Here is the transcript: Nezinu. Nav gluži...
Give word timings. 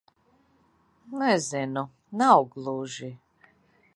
Nezinu. 1.17 1.83
Nav 2.17 2.41
gluži... 2.51 3.11